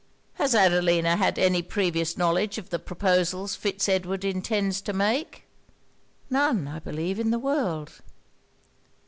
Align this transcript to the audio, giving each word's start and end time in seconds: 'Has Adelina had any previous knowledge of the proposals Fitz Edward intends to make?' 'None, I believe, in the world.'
'Has 0.33 0.55
Adelina 0.55 1.15
had 1.15 1.37
any 1.37 1.61
previous 1.61 2.17
knowledge 2.17 2.57
of 2.57 2.71
the 2.71 2.79
proposals 2.79 3.55
Fitz 3.55 3.87
Edward 3.87 4.25
intends 4.25 4.81
to 4.81 4.93
make?' 4.93 5.43
'None, 6.31 6.67
I 6.67 6.79
believe, 6.79 7.19
in 7.19 7.29
the 7.29 7.37
world.' 7.37 8.01